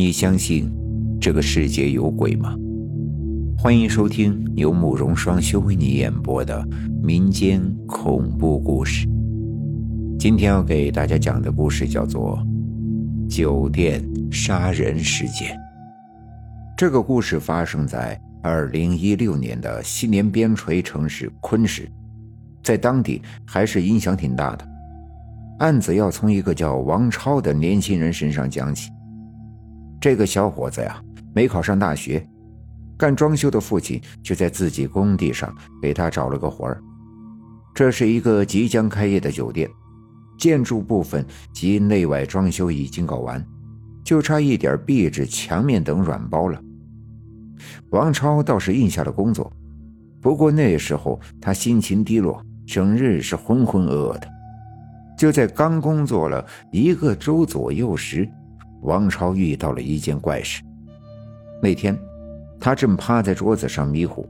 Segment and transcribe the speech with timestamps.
[0.00, 0.66] 你相信
[1.20, 2.56] 这个世界有鬼吗？
[3.58, 6.66] 欢迎收听由慕容双修为你演播的
[7.02, 9.06] 民间恐怖故事。
[10.18, 12.38] 今天要给大家讲的故事叫做
[13.28, 14.02] 《酒店
[14.32, 15.54] 杀人事件》。
[16.78, 21.86] 这个故事发生在二零一六年的西年边陲城市昆石，
[22.62, 24.66] 在当地还是影响挺大的。
[25.58, 28.90] 案子要从一个叫王超的年轻人身上讲起。
[30.00, 30.98] 这个小伙子呀，
[31.34, 32.26] 没考上大学，
[32.96, 36.82] 干装修的父亲却在自己工地上给他找了个活儿。
[37.74, 39.68] 这是一个即将开业的酒店，
[40.38, 43.46] 建筑部分及内外装修已经搞完，
[44.02, 46.58] 就差一点壁纸、墙面等软包了。
[47.90, 49.52] 王超倒是应下了工作，
[50.22, 54.26] 不过那时候他心情低落，整日是浑浑噩噩的。
[55.18, 56.42] 就在刚工作了
[56.72, 58.26] 一个周左右时。
[58.82, 60.62] 王超遇到了一件怪事。
[61.62, 61.98] 那天，
[62.58, 64.28] 他正趴在桌子上迷糊，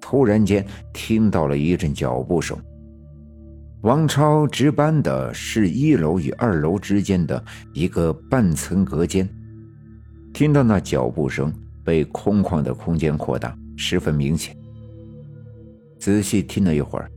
[0.00, 2.56] 突然间听到了一阵脚步声。
[3.82, 9.28] 王超值班的是一楼与二楼之间的一个半层隔间，
[10.32, 11.52] 听到那脚步声
[11.84, 14.56] 被空旷的空间扩大，十分明显。
[15.98, 17.10] 仔细听了一会儿，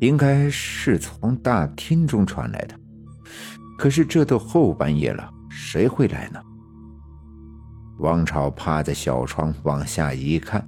[0.00, 2.74] 应该是从大厅中传来的。
[3.78, 5.30] 可是这都后半夜了。
[5.74, 6.40] 谁会来呢？
[7.98, 10.64] 王朝趴在小窗往下一看，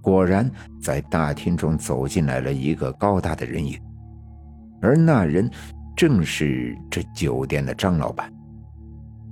[0.00, 0.50] 果然
[0.82, 3.80] 在大厅中走进来了一个高大的人影，
[4.82, 5.48] 而那人
[5.96, 8.28] 正是这酒店的张老板。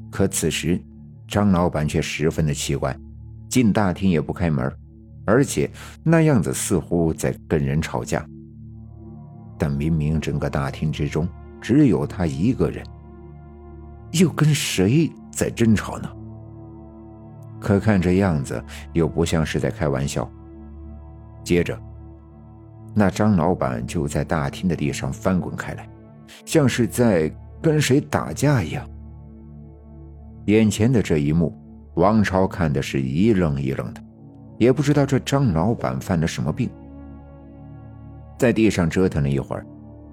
[0.08, 0.80] 可此时，
[1.26, 2.96] 张老板却十分的奇怪，
[3.48, 4.72] 进大厅也不开门，
[5.26, 5.68] 而且
[6.04, 8.24] 那样子似乎在跟人吵架。
[9.58, 11.28] 但明明整个大厅之中
[11.60, 12.86] 只有他一个人。
[14.12, 16.08] 又跟谁在争吵呢？
[17.60, 20.30] 可看这样子，又不像是在开玩笑。
[21.44, 21.78] 接着，
[22.94, 25.88] 那张老板就在大厅的地上翻滚开来，
[26.44, 28.84] 像是在跟谁打架一样。
[30.46, 31.56] 眼前的这一幕，
[31.94, 34.02] 王超看的是一愣一愣的，
[34.58, 36.68] 也不知道这张老板犯了什么病。
[38.36, 39.64] 在地上折腾了一会儿，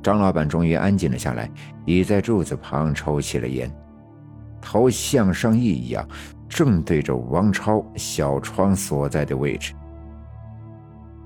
[0.03, 1.49] 张老板终于安静了下来，
[1.85, 3.69] 倚在柱子旁抽起了烟。
[4.61, 6.07] 头向上一仰，
[6.47, 9.73] 正对着王超小窗所在的位置。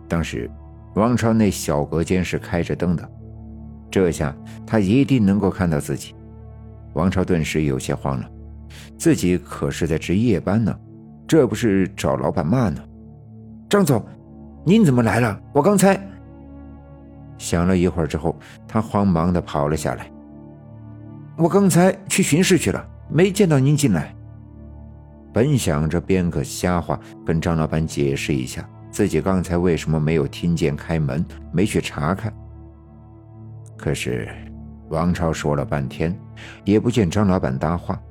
[0.07, 0.49] 当时，
[0.95, 3.09] 王超那小隔间是开着灯的，
[3.89, 4.35] 这下
[4.65, 6.15] 他一定能够看到自己。
[6.93, 8.29] 王超顿时有些慌了，
[8.97, 10.77] 自己可是在值夜班呢，
[11.27, 12.83] 这不是找老板骂呢？
[13.67, 14.05] 张总，
[14.63, 15.39] 您怎么来了？
[15.51, 15.99] 我刚才……
[17.39, 20.09] 想了一会儿之后，他慌忙的跑了下来。
[21.35, 22.87] 我刚才去巡视去了。
[23.09, 24.15] 没见到您进来，
[25.31, 32.33] 本想着编个瞎话跟张老板解释一下自己刚才为什么没有听见开门，没去查看。
[33.77, 34.29] 可是
[34.89, 36.17] 王超说了半天，
[36.63, 38.01] 也不见张老板搭话，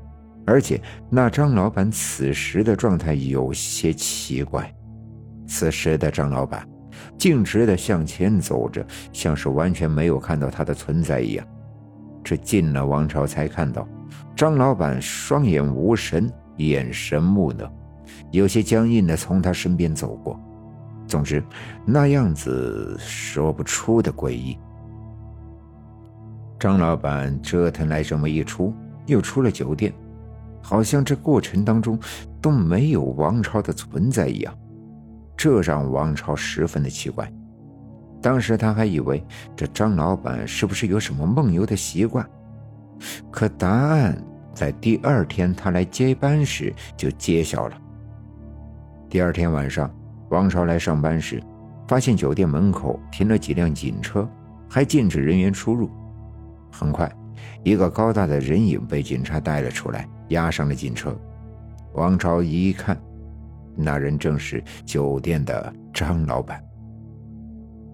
[0.47, 4.73] 而且那张老板此时的状态有些奇怪。
[5.47, 6.67] 此时的张老板
[7.19, 11.47] 径直的向前走着，像是完全没有看到他的存在一样。
[12.23, 13.87] 这进了，王朝才看到。
[14.35, 17.71] 张老板双眼无神，眼神木讷，
[18.31, 20.39] 有些僵硬的从他身边走过。
[21.07, 21.43] 总之，
[21.85, 24.57] 那样子说不出的诡异。
[26.59, 28.73] 张老板折腾来这么一出，
[29.07, 29.93] 又出了酒店，
[30.63, 31.99] 好像这过程当中
[32.41, 34.55] 都没有王超的存在一样，
[35.37, 37.31] 这让王超十分的奇怪。
[38.23, 39.23] 当时他还以为
[39.57, 42.27] 这张老板是不是有什么梦游的习惯。
[43.33, 44.17] 可答案
[44.55, 47.77] 在第二天他来接班时就揭晓了。
[49.11, 49.93] 第二天晚上，
[50.31, 51.43] 王朝来上班时，
[51.89, 54.27] 发现酒店门口停了几辆警车，
[54.71, 55.91] 还禁止人员出入。
[56.71, 57.11] 很快，
[57.65, 61.15] 一个高大的人影被警察带了出来，押上了警车。
[61.95, 62.97] 王朝一看，
[63.77, 66.63] 那人正是酒店的张老板。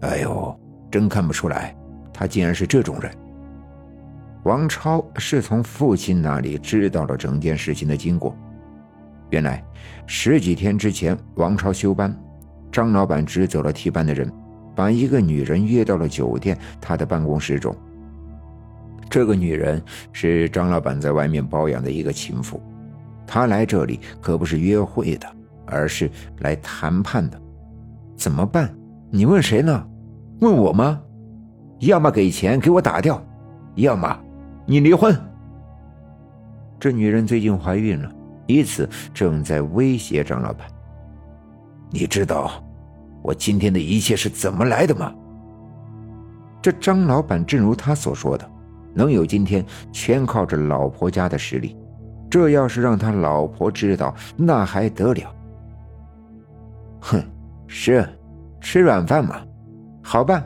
[0.01, 0.59] 哎呦，
[0.91, 1.77] 真看不出来，
[2.13, 3.11] 他竟然是这种人。
[4.45, 8.37] 王超是从父亲那里知道了整件事情的经过。
[9.31, 9.63] 原来
[10.07, 12.17] 十几天之前，王超休班，
[12.71, 14.33] 张老板支走了替班的人，
[14.75, 17.75] 把一个女人约到了酒店他的办公室中。
[19.11, 22.63] 这个女人是张老板在外面包养的一个情妇，
[23.27, 25.27] 她来这里可不是约会的，
[25.67, 27.39] 而是来谈判的。
[28.17, 28.75] 怎么办？
[29.11, 29.87] 你问谁呢？
[30.41, 31.01] 问我吗？
[31.81, 33.23] 要么给钱给我打掉，
[33.77, 34.19] 要么。
[34.67, 35.17] 你离婚。
[36.79, 38.11] 这女人最近怀孕了，
[38.47, 40.69] 以此正在威胁张老板。
[41.91, 42.63] 你知道
[43.23, 45.13] 我今天的一切是怎么来的吗？
[46.61, 48.49] 这张老板正如他所说的，
[48.93, 51.77] 能有今天全靠着老婆家的实力。
[52.29, 55.35] 这要是让他老婆知道，那还得了？
[57.01, 57.23] 哼，
[57.67, 58.07] 是
[58.61, 59.41] 吃软饭嘛？
[60.03, 60.45] 好办，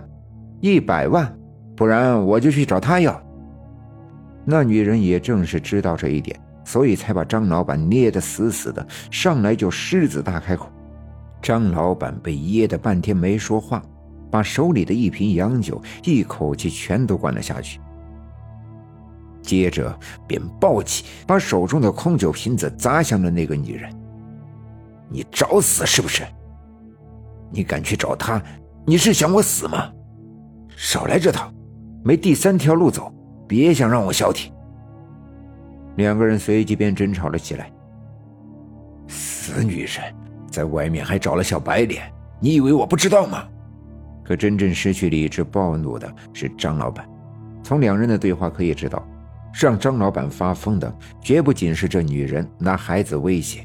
[0.60, 1.32] 一百万，
[1.76, 3.20] 不然我就去找他要。
[4.44, 10.68] 那女人也正是知道这一点，所以才把张老板捏得死死的，上来就狮子大开口。
[11.40, 13.82] 张老板被噎得半天没说话，
[14.30, 17.80] 把手里的一瓶洋酒一口气全都灌了下去。
[19.42, 23.92] 接着便抱起，把手中的空酒瓶子砸向了那个女人。
[25.08, 26.22] 你找死是不是？
[27.52, 28.42] 你敢去找他？
[28.86, 29.92] 你是想我死吗？
[30.76, 31.52] 少来这套，
[32.02, 33.12] 没第三条路走，
[33.46, 34.52] 别想让我消停。
[35.96, 37.70] 两个人随即便争吵了起来。
[39.06, 40.14] 死女人，
[40.50, 42.02] 在外面还找了小白脸，
[42.40, 43.46] 你以为我不知道吗？
[44.24, 47.06] 可真正失去理智、暴怒的是张老板。
[47.62, 49.06] 从两人的对话可以知道。
[49.60, 50.90] 让张老板发疯的，
[51.20, 53.62] 绝不仅是这女人拿孩子威胁。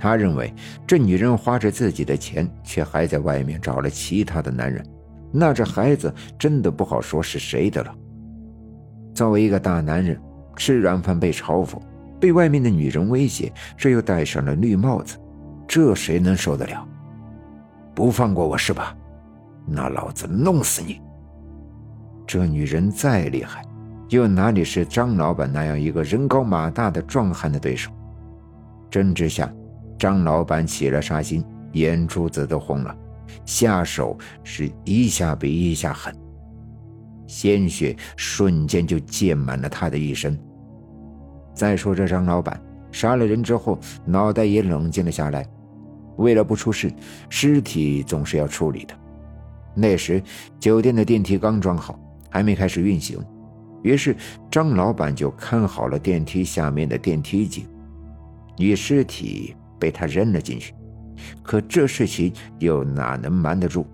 [0.00, 0.50] 他认为
[0.86, 4.82] 这女人花着自己的钱，却还在外面找了其他的男人，
[5.30, 7.94] 那这孩子真的不好说是谁的了。
[9.14, 10.18] 作为一个大男人，
[10.56, 11.78] 吃软饭被嘲讽，
[12.18, 15.18] 被外面的女人威胁，这又戴上了绿帽子，
[15.68, 16.88] 这谁能受得了？
[17.94, 18.96] 不放过我是吧？
[19.66, 20.98] 那老子弄死你！
[22.26, 23.62] 这女人再厉害。
[24.08, 27.90] 又哪里是张老板那样一个人高马大的壮汉的对手？
[28.90, 29.52] 争执下，
[30.00, 31.44] 张老板起了杀心，
[31.74, 32.96] 眼珠子都红了，
[33.44, 36.16] 下手是一下比一下狠，
[37.26, 40.40] 鲜血瞬间就溅满了他的一身。
[41.52, 42.58] 再说这张老板
[42.90, 45.46] 杀了人之后，脑袋也冷静了下来，
[46.16, 46.90] 为了不出事，
[47.28, 48.94] 尸体总是要处理的。
[49.74, 50.22] 那时
[50.58, 52.00] 酒店的电梯刚装好，
[52.30, 53.22] 还没开始运行。
[53.82, 54.16] 于是，
[54.50, 57.66] 张老板就看好了电梯下面的电梯井，
[58.56, 60.72] 女尸体被他扔了进去。
[61.42, 63.84] 可这事情又哪能瞒得住？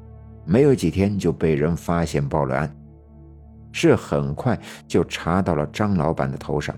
[0.45, 2.77] 没有几天就被人发现报了案，
[3.73, 6.77] 是很快就查到了张老板的头上。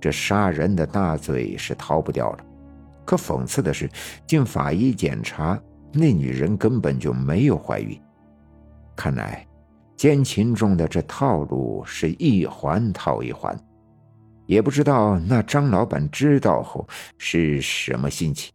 [0.00, 2.38] 这杀人的大罪是逃不掉了。
[3.04, 3.90] 可讽刺的是，
[4.26, 5.60] 经法医检查，
[5.92, 8.00] 那女人根本就没有怀孕。
[8.96, 9.46] 看来。
[9.96, 13.54] 奸情中的这套路是一环套一环，
[14.50, 16.84] 也不知道那张老板知道后
[17.18, 18.52] 是什么心情。